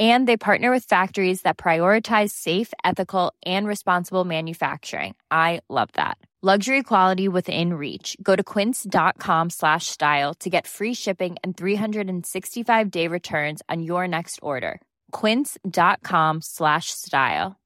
And 0.00 0.26
they 0.26 0.36
partner 0.36 0.72
with 0.72 0.84
factories 0.84 1.42
that 1.42 1.56
prioritize 1.56 2.30
safe, 2.30 2.72
ethical, 2.84 3.32
and 3.46 3.66
responsible 3.66 4.24
manufacturing. 4.24 5.14
I 5.30 5.60
love 5.68 5.90
that. 5.92 6.18
Luxury 6.42 6.82
quality 6.82 7.28
within 7.28 7.72
reach. 7.72 8.16
Go 8.22 8.36
to 8.36 8.42
quince.com 8.42 9.50
slash 9.50 9.86
style 9.86 10.34
to 10.40 10.50
get 10.50 10.66
free 10.66 10.94
shipping 10.94 11.36
and 11.42 11.56
365-day 11.56 13.08
returns 13.08 13.62
on 13.70 13.82
your 13.82 14.06
next 14.06 14.40
order. 14.42 14.82
quince.com 15.12 16.42
slash 16.42 16.90
style. 16.90 17.56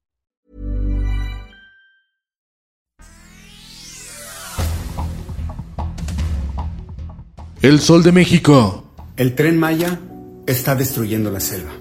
El 7.61 7.79
Sol 7.79 8.03
de 8.03 8.13
México. 8.13 8.85
El 9.17 9.35
tren 9.35 9.59
Maya 9.59 9.99
está 10.47 10.75
destruyendo 10.75 11.29
la 11.29 11.41
selva, 11.41 11.73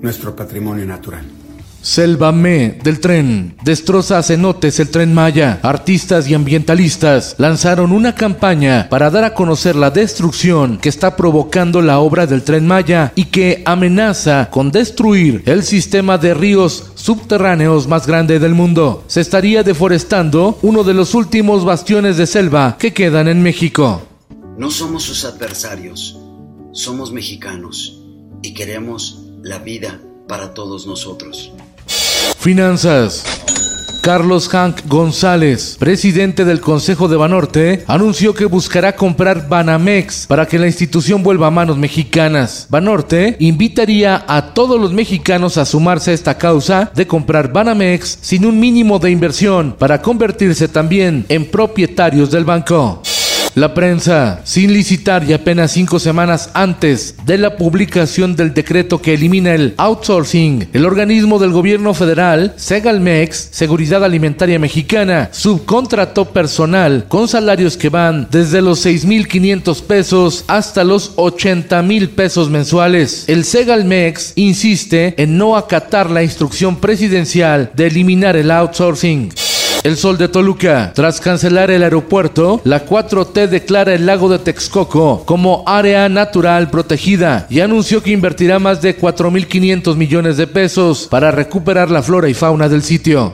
nuestro 0.00 0.34
patrimonio 0.34 0.84
natural. 0.86 1.24
Selva 1.82 2.30
Me 2.30 2.78
del 2.82 3.00
tren. 3.00 3.56
Destroza 3.64 4.22
cenotes 4.22 4.78
el 4.80 4.90
tren 4.90 5.14
Maya. 5.14 5.60
Artistas 5.62 6.28
y 6.28 6.34
ambientalistas 6.34 7.36
lanzaron 7.38 7.92
una 7.92 8.14
campaña 8.14 8.88
para 8.90 9.10
dar 9.10 9.24
a 9.24 9.34
conocer 9.34 9.76
la 9.76 9.90
destrucción 9.90 10.76
que 10.76 10.90
está 10.90 11.16
provocando 11.16 11.80
la 11.80 12.00
obra 12.00 12.26
del 12.26 12.42
tren 12.42 12.66
Maya 12.66 13.12
y 13.14 13.26
que 13.26 13.62
amenaza 13.64 14.50
con 14.50 14.70
destruir 14.70 15.42
el 15.46 15.62
sistema 15.62 16.18
de 16.18 16.34
ríos 16.34 16.92
subterráneos 16.96 17.88
más 17.88 18.06
grande 18.06 18.38
del 18.38 18.54
mundo. 18.54 19.04
Se 19.06 19.22
estaría 19.22 19.62
deforestando 19.62 20.58
uno 20.60 20.84
de 20.84 20.92
los 20.92 21.14
últimos 21.14 21.64
bastiones 21.64 22.18
de 22.18 22.26
selva 22.26 22.76
que 22.78 22.92
quedan 22.92 23.26
en 23.26 23.42
México. 23.42 24.02
No 24.58 24.70
somos 24.70 25.04
sus 25.04 25.24
adversarios, 25.24 26.18
somos 26.72 27.10
mexicanos 27.10 28.02
y 28.42 28.52
queremos 28.52 29.29
la 29.42 29.58
vida 29.58 30.00
para 30.28 30.54
todos 30.54 30.86
nosotros. 30.86 31.52
Finanzas. 32.38 33.24
Carlos 34.02 34.48
Hank 34.48 34.86
González, 34.86 35.76
presidente 35.78 36.46
del 36.46 36.62
Consejo 36.62 37.06
de 37.06 37.18
Banorte, 37.18 37.84
anunció 37.86 38.32
que 38.32 38.46
buscará 38.46 38.96
comprar 38.96 39.46
Banamex 39.46 40.26
para 40.26 40.46
que 40.46 40.58
la 40.58 40.66
institución 40.66 41.22
vuelva 41.22 41.48
a 41.48 41.50
manos 41.50 41.76
mexicanas. 41.76 42.66
Banorte 42.70 43.36
invitaría 43.40 44.24
a 44.26 44.54
todos 44.54 44.80
los 44.80 44.94
mexicanos 44.94 45.58
a 45.58 45.66
sumarse 45.66 46.12
a 46.12 46.14
esta 46.14 46.38
causa 46.38 46.90
de 46.94 47.06
comprar 47.06 47.52
Banamex 47.52 48.18
sin 48.22 48.46
un 48.46 48.58
mínimo 48.58 48.98
de 48.98 49.10
inversión 49.10 49.76
para 49.78 50.00
convertirse 50.00 50.68
también 50.68 51.26
en 51.28 51.50
propietarios 51.50 52.30
del 52.30 52.46
banco. 52.46 53.02
La 53.56 53.74
prensa, 53.74 54.40
sin 54.44 54.72
licitar 54.72 55.24
y 55.28 55.32
apenas 55.32 55.72
cinco 55.72 55.98
semanas 55.98 56.50
antes 56.54 57.16
de 57.26 57.36
la 57.36 57.56
publicación 57.56 58.36
del 58.36 58.54
decreto 58.54 59.02
que 59.02 59.14
elimina 59.14 59.54
el 59.54 59.74
outsourcing, 59.76 60.68
el 60.72 60.86
organismo 60.86 61.40
del 61.40 61.50
gobierno 61.50 61.92
federal, 61.92 62.54
Segalmex, 62.56 63.48
Seguridad 63.50 64.04
Alimentaria 64.04 64.60
Mexicana, 64.60 65.30
subcontrató 65.32 66.26
personal 66.26 67.06
con 67.08 67.26
salarios 67.26 67.76
que 67.76 67.88
van 67.88 68.28
desde 68.30 68.62
los 68.62 68.86
6.500 68.86 69.82
pesos 69.82 70.44
hasta 70.46 70.84
los 70.84 71.16
80.000 71.16 72.08
pesos 72.10 72.50
mensuales. 72.50 73.24
El 73.26 73.44
Segalmex 73.44 74.32
insiste 74.36 75.20
en 75.20 75.36
no 75.36 75.56
acatar 75.56 76.08
la 76.08 76.22
instrucción 76.22 76.76
presidencial 76.76 77.72
de 77.74 77.88
eliminar 77.88 78.36
el 78.36 78.52
outsourcing. 78.52 79.49
El 79.82 79.96
Sol 79.96 80.18
de 80.18 80.28
Toluca. 80.28 80.92
Tras 80.94 81.20
cancelar 81.20 81.70
el 81.70 81.82
aeropuerto, 81.82 82.60
la 82.64 82.84
4T 82.84 83.48
declara 83.48 83.94
el 83.94 84.04
lago 84.04 84.28
de 84.28 84.38
Texcoco 84.38 85.24
como 85.24 85.64
área 85.66 86.06
natural 86.10 86.68
protegida 86.68 87.46
y 87.48 87.60
anunció 87.60 88.02
que 88.02 88.10
invertirá 88.10 88.58
más 88.58 88.82
de 88.82 88.98
4.500 88.98 89.96
millones 89.96 90.36
de 90.36 90.46
pesos 90.46 91.08
para 91.10 91.30
recuperar 91.30 91.90
la 91.90 92.02
flora 92.02 92.28
y 92.28 92.34
fauna 92.34 92.68
del 92.68 92.82
sitio. 92.82 93.32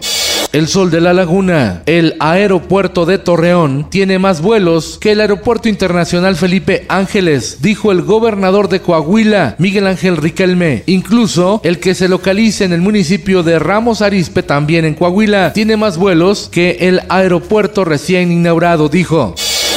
El 0.57 0.69
Sol 0.69 0.91
de 0.91 1.03
la 1.03 1.13
Laguna, 1.13 1.83
el 1.85 2.17
aeropuerto 2.19 3.05
de 3.05 3.19
Torreón, 3.19 3.91
tiene 3.91 4.19
más 4.19 4.41
vuelos 4.41 4.97
que 4.99 5.13
el 5.13 5.21
aeropuerto 5.21 5.69
internacional 5.69 6.35
Felipe 6.35 6.87
Ángeles, 6.89 7.59
dijo 7.61 7.93
el 7.93 8.01
gobernador 8.01 8.71
de 8.71 8.81
Coahuila, 8.81 9.57
Miguel 9.59 9.87
Ángel 9.87 10.17
Riquelme. 10.17 10.83
Incluso 10.87 11.61
el 11.63 11.79
que 11.79 11.95
se 11.95 12.09
localiza 12.09 12.65
en 12.65 12.73
el 12.73 12.81
municipio 12.81 13.43
de 13.43 13.59
Ramos 13.59 14.01
Arizpe, 14.01 14.43
también 14.43 14.87
en 14.87 14.95
Coahuila, 14.95 15.53
tiene 15.53 15.77
más 15.77 15.99
vuelos 15.99 16.49
que 16.51 16.79
el 16.81 17.03
aeropuerto 17.11 17.85
recién 17.85 18.33
inaugurado, 18.33 18.89
dijo. 18.89 19.35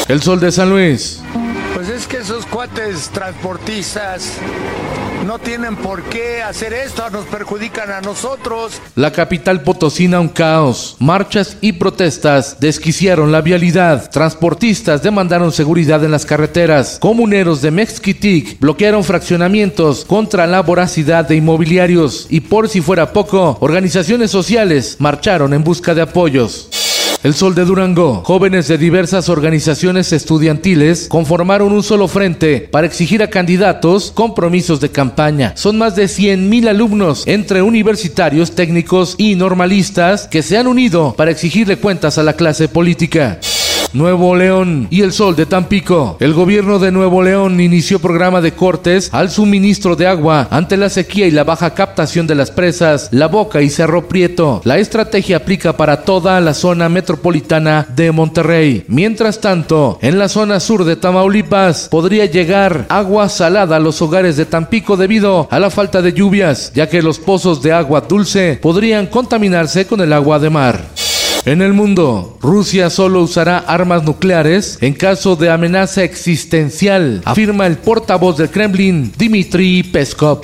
El 0.07 0.21
Sol 0.21 0.39
de 0.39 0.53
San 0.53 0.69
Luis. 0.69 1.19
Transportistas 2.67 4.39
no 5.25 5.37
tienen 5.37 5.75
por 5.75 6.01
qué 6.03 6.41
hacer 6.41 6.73
esto, 6.73 7.07
nos 7.11 7.25
perjudican 7.25 7.91
a 7.91 8.01
nosotros. 8.01 8.81
La 8.95 9.11
capital 9.11 9.61
potosina 9.61 10.19
un 10.19 10.29
caos. 10.29 10.95
Marchas 10.99 11.57
y 11.61 11.73
protestas 11.73 12.59
desquiciaron 12.59 13.31
la 13.31 13.41
vialidad. 13.41 14.09
Transportistas 14.09 15.03
demandaron 15.03 15.51
seguridad 15.51 16.03
en 16.03 16.11
las 16.11 16.25
carreteras. 16.25 16.97
Comuneros 16.99 17.61
de 17.61 17.69
Mexquitic 17.69 18.59
bloquearon 18.59 19.03
fraccionamientos 19.03 20.03
contra 20.03 20.47
la 20.47 20.61
voracidad 20.61 21.27
de 21.27 21.35
inmobiliarios. 21.35 22.25
Y 22.29 22.39
por 22.41 22.67
si 22.67 22.81
fuera 22.81 23.13
poco, 23.13 23.57
organizaciones 23.61 24.31
sociales 24.31 24.97
marcharon 24.99 25.53
en 25.53 25.63
busca 25.63 25.93
de 25.93 26.01
apoyos. 26.01 26.88
El 27.21 27.33
Sol 27.33 27.53
de 27.53 27.65
Durango. 27.65 28.21
Jóvenes 28.23 28.69
de 28.69 28.77
diversas 28.77 29.27
organizaciones 29.27 30.13
estudiantiles 30.13 31.09
conformaron 31.09 31.73
un 31.73 31.83
solo 31.83 32.07
frente 32.07 32.61
para 32.71 32.87
exigir 32.87 33.21
a 33.21 33.29
candidatos 33.29 34.13
compromisos 34.13 34.79
de 34.79 34.89
campaña. 34.89 35.51
Son 35.57 35.77
más 35.77 35.97
de 35.97 36.05
100.000 36.05 36.69
alumnos 36.69 37.23
entre 37.27 37.61
universitarios, 37.61 38.55
técnicos 38.55 39.15
y 39.17 39.35
normalistas 39.35 40.27
que 40.27 40.41
se 40.41 40.57
han 40.57 40.67
unido 40.67 41.13
para 41.17 41.31
exigirle 41.31 41.75
cuentas 41.75 42.17
a 42.17 42.23
la 42.23 42.33
clase 42.33 42.69
política. 42.69 43.37
Nuevo 43.93 44.35
León 44.35 44.87
y 44.89 45.01
el 45.01 45.11
Sol 45.11 45.35
de 45.35 45.45
Tampico. 45.45 46.17
El 46.19 46.33
gobierno 46.33 46.79
de 46.79 46.91
Nuevo 46.91 47.21
León 47.23 47.59
inició 47.59 47.99
programa 47.99 48.41
de 48.41 48.53
cortes 48.53 49.09
al 49.11 49.29
suministro 49.29 49.95
de 49.95 50.07
agua 50.07 50.47
ante 50.51 50.77
la 50.77 50.89
sequía 50.89 51.27
y 51.27 51.31
la 51.31 51.43
baja 51.43 51.73
captación 51.73 52.27
de 52.27 52.35
las 52.35 52.51
presas 52.51 53.09
La 53.11 53.27
Boca 53.27 53.61
y 53.61 53.69
Cerro 53.69 54.07
Prieto. 54.07 54.61
La 54.63 54.77
estrategia 54.77 55.37
aplica 55.37 55.75
para 55.75 56.01
toda 56.03 56.39
la 56.39 56.53
zona 56.53 56.89
metropolitana 56.89 57.87
de 57.95 58.11
Monterrey. 58.11 58.83
Mientras 58.87 59.41
tanto, 59.41 59.97
en 60.01 60.19
la 60.19 60.29
zona 60.29 60.59
sur 60.59 60.83
de 60.85 60.95
Tamaulipas 60.95 61.87
podría 61.89 62.25
llegar 62.25 62.85
agua 62.89 63.29
salada 63.29 63.77
a 63.77 63.79
los 63.79 64.01
hogares 64.01 64.37
de 64.37 64.45
Tampico 64.45 64.97
debido 64.97 65.47
a 65.49 65.59
la 65.59 65.69
falta 65.69 66.01
de 66.01 66.13
lluvias, 66.13 66.71
ya 66.73 66.89
que 66.89 67.01
los 67.01 67.19
pozos 67.19 67.61
de 67.61 67.71
agua 67.71 68.01
dulce 68.01 68.59
podrían 68.61 69.07
contaminarse 69.07 69.87
con 69.87 70.01
el 70.01 70.13
agua 70.13 70.39
de 70.39 70.49
mar. 70.49 70.98
En 71.45 71.61
el 71.61 71.73
mundo, 71.73 72.37
Rusia 72.41 72.89
solo 72.89 73.21
usará 73.21 73.59
armas 73.59 74.03
nucleares 74.03 74.77
en 74.81 74.93
caso 74.93 75.35
de 75.35 75.49
amenaza 75.49 76.03
existencial, 76.03 77.21
afirma 77.23 77.65
el 77.65 77.77
portavoz 77.77 78.37
del 78.37 78.49
Kremlin, 78.49 79.11
Dmitry 79.17 79.83
Peskov. 79.83 80.41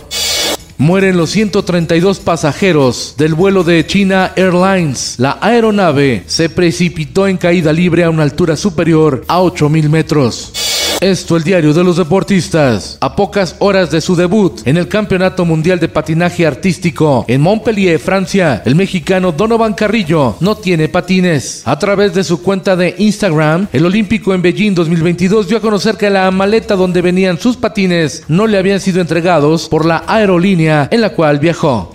Mueren 0.77 1.17
los 1.17 1.29
132 1.31 2.19
pasajeros 2.19 3.15
del 3.17 3.33
vuelo 3.33 3.63
de 3.63 3.85
China 3.85 4.33
Airlines. 4.35 5.15
La 5.17 5.37
aeronave 5.41 6.23
se 6.27 6.49
precipitó 6.49 7.27
en 7.27 7.37
caída 7.37 7.71
libre 7.71 8.03
a 8.03 8.09
una 8.09 8.23
altura 8.23 8.57
superior 8.57 9.23
a 9.27 9.39
8.000 9.39 9.89
metros. 9.89 10.74
Esto 11.01 11.35
el 11.35 11.43
diario 11.43 11.73
de 11.73 11.83
los 11.83 11.97
deportistas. 11.97 12.97
A 13.01 13.15
pocas 13.15 13.55
horas 13.59 13.91
de 13.91 13.99
su 13.99 14.15
debut 14.15 14.61
en 14.65 14.77
el 14.77 14.87
Campeonato 14.87 15.43
Mundial 15.43 15.79
de 15.79 15.89
Patinaje 15.89 16.47
Artístico 16.47 17.25
en 17.27 17.41
Montpellier, 17.41 17.99
Francia, 17.99 18.61
el 18.65 18.75
mexicano 18.75 19.33
Donovan 19.33 19.73
Carrillo 19.73 20.37
no 20.39 20.55
tiene 20.55 20.87
patines. 20.87 21.63
A 21.65 21.77
través 21.77 22.13
de 22.13 22.23
su 22.23 22.41
cuenta 22.41 22.75
de 22.75 22.95
Instagram, 22.97 23.67
el 23.73 23.85
olímpico 23.85 24.33
en 24.33 24.41
Beijing 24.41 24.73
2022 24.73 25.49
dio 25.49 25.57
a 25.57 25.61
conocer 25.61 25.97
que 25.97 26.09
la 26.09 26.31
maleta 26.31 26.75
donde 26.75 27.01
venían 27.01 27.39
sus 27.39 27.57
patines 27.57 28.23
no 28.27 28.47
le 28.47 28.57
habían 28.57 28.79
sido 28.79 29.01
entregados 29.01 29.67
por 29.67 29.85
la 29.85 30.03
aerolínea 30.07 30.87
en 30.91 31.01
la 31.01 31.09
cual 31.09 31.39
viajó. 31.39 31.91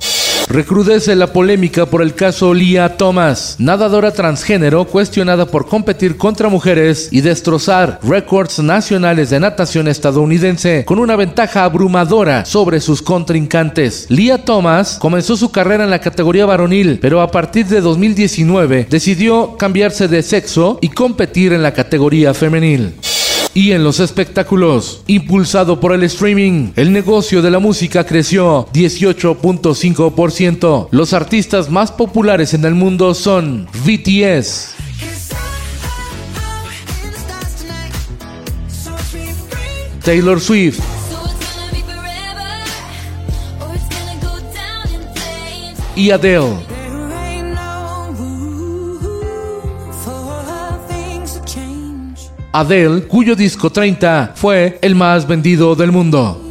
Recrudece 0.50 1.14
la 1.14 1.32
polémica 1.32 1.86
por 1.86 2.02
el 2.02 2.12
caso 2.12 2.52
Lia 2.52 2.96
Thomas, 2.96 3.54
nadadora 3.60 4.10
transgénero 4.10 4.84
cuestionada 4.84 5.46
por 5.46 5.68
competir 5.68 6.16
contra 6.16 6.48
mujeres 6.48 7.08
y 7.12 7.20
destrozar 7.20 8.00
récords 8.02 8.58
nacionales 8.58 9.30
de 9.30 9.38
natación 9.38 9.86
estadounidense 9.86 10.84
con 10.84 10.98
una 10.98 11.14
ventaja 11.14 11.62
abrumadora 11.62 12.44
sobre 12.46 12.80
sus 12.80 13.00
contrincantes. 13.00 14.06
Lia 14.08 14.44
Thomas 14.44 14.98
comenzó 15.00 15.36
su 15.36 15.52
carrera 15.52 15.84
en 15.84 15.90
la 15.90 16.00
categoría 16.00 16.46
varonil, 16.46 16.98
pero 17.00 17.20
a 17.20 17.30
partir 17.30 17.66
de 17.66 17.80
2019 17.80 18.88
decidió 18.90 19.56
cambiarse 19.56 20.08
de 20.08 20.20
sexo 20.24 20.80
y 20.80 20.88
competir 20.88 21.52
en 21.52 21.62
la 21.62 21.74
categoría 21.74 22.34
femenil. 22.34 22.96
Y 23.52 23.72
en 23.72 23.82
los 23.82 23.98
espectáculos, 23.98 25.02
impulsado 25.08 25.80
por 25.80 25.92
el 25.92 26.04
streaming, 26.04 26.70
el 26.76 26.92
negocio 26.92 27.42
de 27.42 27.50
la 27.50 27.58
música 27.58 28.04
creció 28.04 28.68
18.5%. 28.72 30.86
Los 30.92 31.12
artistas 31.12 31.68
más 31.68 31.90
populares 31.90 32.54
en 32.54 32.64
el 32.64 32.76
mundo 32.76 33.12
son 33.12 33.66
BTS, 33.84 34.76
Taylor 40.04 40.40
Swift, 40.40 40.78
y 45.96 46.12
Adele. 46.12 46.69
Adele, 52.52 53.06
cuyo 53.06 53.36
disco 53.36 53.70
30 53.70 54.32
fue 54.34 54.78
el 54.82 54.94
más 54.94 55.26
vendido 55.26 55.74
del 55.76 55.92
mundo. 55.92 56.42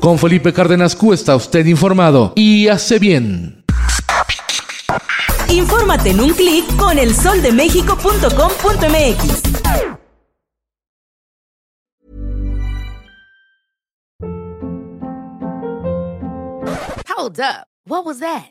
Con 0.00 0.18
Felipe 0.18 0.52
Cárdenas 0.52 0.96
Q 0.96 1.12
está 1.12 1.36
usted 1.36 1.64
informado 1.66 2.32
y 2.34 2.66
hace 2.68 2.98
bien. 2.98 3.62
Infórmate 5.50 6.10
en 6.10 6.20
un 6.20 6.32
clic 6.32 6.64
con 6.76 6.98
elsoldemexico.com.mx. 6.98 9.42
Hold 17.06 17.40
up. 17.40 17.66
What 17.84 18.04
was 18.06 18.20
that? 18.20 18.50